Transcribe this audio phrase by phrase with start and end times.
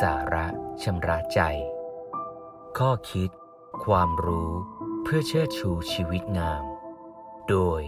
[0.00, 0.46] สาระ
[0.82, 1.40] ชำระใจ
[2.78, 3.30] ข้อคิด
[3.84, 4.50] ความรู้
[5.02, 6.64] เพื่อเชิดชูชีวิตงาม
[7.48, 7.80] โดย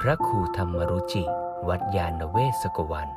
[0.00, 1.24] พระครูธรรมรุจิ
[1.68, 3.08] วัดยาณเวศกวัน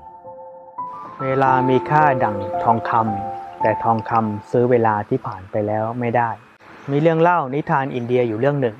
[1.21, 6.29] เวลามีค่าดั่งทองคำแต่ทองคำซื้อเวลาที่ผ่านไปแล้วไม่ได้
[6.91, 8.75] มีเรื่องเล่านิทานอินเดียอยู่เรื่องหนึ่ง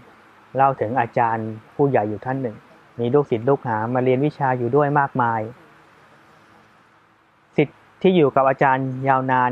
[0.56, 2.58] เล่าถึงอาจารย์ผู้ใหญ่อยู่ท่านหนึ่ง
[3.00, 5.42] มีลูกศิษย์ลูกหามาเรียนวิชาอยู่ด้วยมากมาย
[8.02, 9.52] ที่อยู่กับอาจารย์ยาวนาน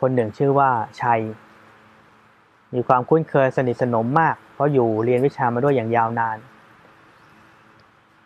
[0.00, 1.20] คนหนึ่งชื่อว่าชัย
[2.74, 6.36] มีความคุ้นเคยสนิทสนมมาก เพราะอยู่เรียนวิชามาด้วยอย่างยาวนาน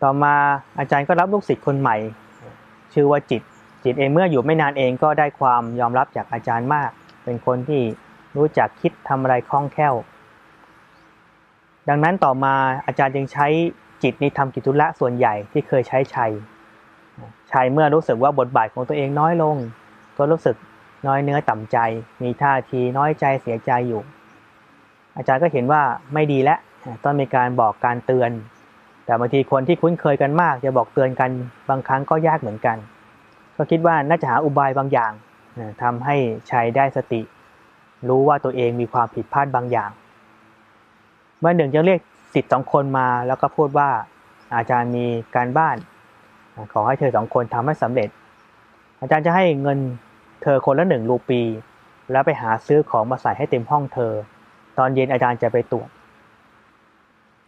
[0.03, 0.35] ต่อมา
[0.79, 1.97] อาจารย์ก็รับลูกศิษย์คนใหม่
[2.95, 3.43] ชื่อว่าจิต
[3.85, 6.91] จิตเองเมื่ออยู่ไม่นานเองก็ได้ความยอมรับจากอาจารย์มาก
[7.25, 7.83] เป็นคนที่
[8.37, 9.95] รู้จักคิดทำอะไรคล่องแคล่ว
[11.89, 12.55] ดังนั้นต่อมา
[12.87, 13.47] อาจารย์จึงใช้
[14.03, 16.33] จิตในทำกิจธุระส่วนใหญ่ที่เคยใช้ชัย
[17.53, 19.57] ชัยเมื่อรู้สึกว่าบทบาทของตัวเองน้อยลง
[20.17, 20.57] ก็รู้สึก
[21.07, 21.79] น้อยเนื้อต่ำใจ
[22.23, 24.03] มีท่าทีน้อยใจเสียใจอยู่
[25.17, 25.83] อาจารย์ก็เห็นว่า
[26.15, 26.59] ไม่ดีแล้ว
[27.05, 28.31] ต้องมีการบอกการเตือน
[29.05, 31.31] แต่บางทีคนที่คุ้นเคยกันมากจะบอกเตือนกัน
[31.69, 32.77] บางครั้งก็ยากเหมือนกัน
[33.57, 35.13] ก็คิดว่าน่าจะหาอุบายบางอย่าง
[35.83, 36.17] ทำให้
[36.51, 37.21] ชัยได้สติ
[38.09, 39.91] รู้ว่าตัวเองมีความผิดพลาดบางอย่าง
[41.41, 42.01] เมื่อหนึ่งจะเรียก
[42.35, 43.89] สิทธิ์สองคนมาแล้วก็พูดว่า
[44.57, 45.77] อาจารย์มีการบ้าน
[46.73, 48.09] ขอให้เธอสองคนทำให้สำเร็จ
[49.01, 49.79] อาจารย์จะให้เงิน
[50.43, 51.43] เธอคนละหนึ่งรูปี
[52.13, 54.13] แล้วไปหาซื้อของมาใส่ให้เต็มห้องเธอ
[54.79, 55.89] ตอนเย็นอาจารย์จะไปตรวจ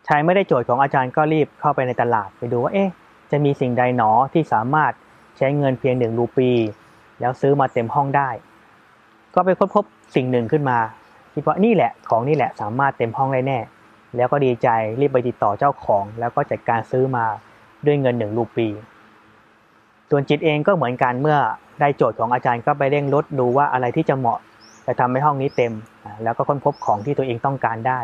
[0.07, 2.91] ชายไม่ได้โจทย์ของอาจารย์ก็รีบเข้าไปในตลาดไปดูว่าเอ๊ะ
[3.31, 4.93] จะมีสิ่งใดหนอที่สามารถ
[5.37, 6.51] ใช้เงินเพียงหนึ่งรูปี
[7.21, 8.31] แล้วซื้อมาเต็มห้องได้
[9.34, 9.84] ก็ไปค้นพบ
[10.15, 10.79] สิ่งหนึ่งขึ้นมา
[11.34, 13.59] คิดว่านี่แหละของนี่แหละสามารถเต็มห้องได้แน่
[14.17, 14.69] แล้วก็ดีใจ
[15.01, 17.25] รีบไปติดต่อเจ้าของ แล้วก็จัดการซื้อมา
[17.87, 18.69] ด้วยเงินหนึ่งรูปี
[20.11, 21.39] ส่วนจิตเองก็เหมือนกันเมื่อ
[21.81, 24.39] ได้โจทย์ของอาจารย์ก็ไปเร่งลดดูว่าอะไรที่จะเหมาะ
[24.87, 25.72] จะทำให้ห้องนี้เต็ม
[26.22, 28.00] แล้วก็ค้นพบของที่ตัวเองต้องการได้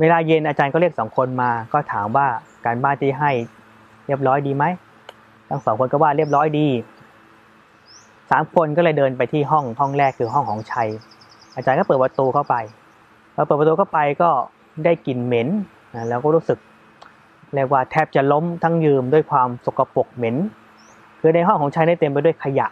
[0.00, 2.26] เวลาเย็นอาจารย์ก็เรียกสองคนมาก็ถามว่า
[2.64, 3.30] การบ้านที่ให้
[4.06, 4.64] เรียบร้อยดีไหม
[5.48, 6.68] ทั้งสองคนก็ว่าเรียบร้อยดี
[8.30, 10.88] สามคนก็เลยเดินไปที่ห้องห้องแรกคือห้องของชัย
[11.56, 12.54] อาจารย์ก็เปิดประตูเข้าไป
[13.34, 14.30] พอเปิดประตูเข้าไปก็
[14.84, 15.48] ได้กลิ่นเหม็น
[16.08, 16.58] แล้วก็รู้สึก
[17.54, 20.36] เรียกว่าแทบจะล้มทั้งยืมด้วยความสกปรกเหม็น
[21.20, 22.66] คือในห้องของชัยได้เต็มไปด้วยขยะ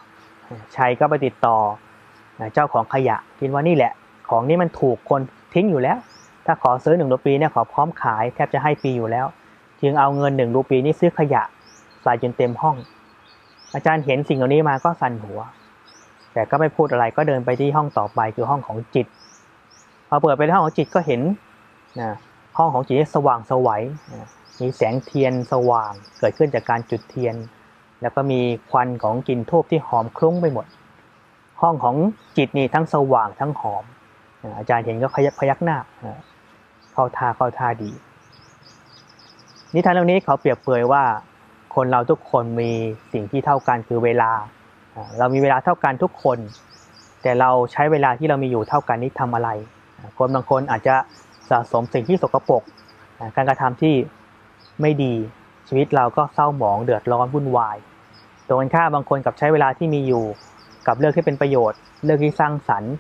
[0.77, 1.57] ชัยก็ไปติดต่อ
[2.55, 3.93] เจ้าของขยะคิดว่านี่แหละ
[4.31, 5.21] ของนี้มันถูกคน
[5.55, 5.99] ทิ้งอยู่แล้ว
[6.47, 9.27] ถ้าขอซื้อหนึ่งรูปีเนี่ยขอพร้อมขายแทบจะให้ฟรีอยู่แล้ว
[9.81, 11.43] จึงเอาเงินหนึ่งรูปีนี้ซื้อขยะ
[12.03, 12.77] ใส่จนเต็มห้อง
[13.75, 15.41] อาจารย์เห็นสิ่งเหล่านี้มาก็สั่นหัว
[16.33, 19.07] แต่ก็ไม่พูดอะไรก็เดินไปที่ห้องต่อไปคือห้องของจิต
[20.09, 21.21] พอเปิดไปในห้องของจิตก็เห็น
[22.01, 22.11] นะ
[22.59, 23.83] ห้องของจิตสว่างสวัย
[24.61, 27.35] มีแสงเทียนสว่างเกิดขึ้นจากการจุดเทียน
[28.03, 30.67] แล้วก็มีควันของกลิ่นทูบที่หอมคลุ้งไปหมด
[31.61, 31.97] ห้องของ
[32.37, 33.85] จิตนี่ทั้งสว่างทั้งหอม
[34.59, 35.79] อาจารย์เห็นก็พยักพยักหน้า
[36.93, 37.91] เข้าท่าเข้าท่าดี
[39.75, 41.05] นิทานเรื่องนี้เขาเปรียบเปยว่า
[41.75, 42.71] คนเราทุกคนมี
[43.13, 44.31] สิ่งที่เท่ากันคือเวลา
[45.19, 46.39] เรามีเวลาเท่ากันทุกคน
[47.23, 49.49] แต่เราใช้เวลาที่เรามีอยู่เท่ากันนี้ทำอะไร
[50.19, 50.95] คนบางคนอาจจะ
[51.51, 52.63] สะสมสิ่งที่สกปรก
[53.37, 53.95] การกระทำที่
[54.81, 55.15] ไม่ดี
[55.69, 57.77] ชีวิตเราก็เศร้าหมองเดือดร้อนวุ่นวาย
[58.47, 60.25] ตรงกันข้ามบางคนกับใช้เวลาที่มีอยู่
[60.87, 62.93] กับเลือกที่เป็นประโยชน์ เลือกที่สร้างสรรค์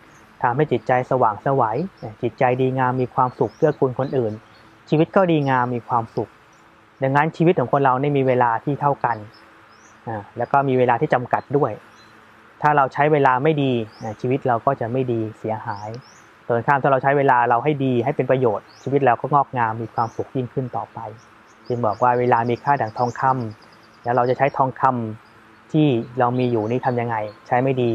[0.42, 1.78] ทำให้จิตใจสว่างสวัย
[2.22, 4.32] จิตใจดีงามมีความสุขเพื่อคุณคนอื่น
[4.88, 6.30] ชีวิตก็ดีงามมีความสุข
[7.02, 9.16] ดังนั้นชีวิตของคนเราไม่มีเวลาที่เท่ากัน
[10.38, 11.72] แล้วก็มีเวลาที่จำกัดด้วย
[12.62, 13.72] ถ้าเราใช้เวลาไม่ดี
[14.20, 15.88] ชีวิตเราก็จะไม่ดีเสียหาย
[16.46, 20.98] ตรงข้ามถ้าเราใช้เวลาเราให้ดีให้เป็นประโยชน์ชีวิตเราก็งอกงามมีความสุขยิ่งขึ้นต่อไป
[21.68, 25.86] จึงบอกว่าเวลามีค่าดังทองคำแล้วเราจะใช้ทองคำที่
[26.18, 27.92] เรามีอยู่นี่ทำยังไง ใช้ไม่ดี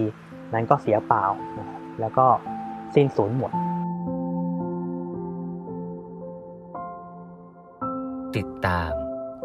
[0.53, 1.23] นั้นก็เสียเปล่า
[1.99, 2.25] แล้วก็
[2.95, 3.51] สิ้นสูญหมด
[8.35, 8.91] ติดตาม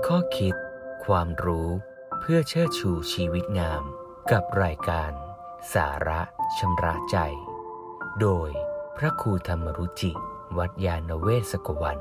[0.07, 0.55] ข้อคิด
[1.05, 1.69] ความรู้
[2.21, 3.83] เพื่อเชิดชูชีวิตงาม
[4.31, 5.13] กับรายการ
[5.75, 6.21] สาระ
[6.59, 7.17] ชำระใจ
[8.21, 8.51] โดย
[8.97, 10.13] พระครูธรรมรุจิ
[10.59, 11.99] วัดยาณเวศกวัน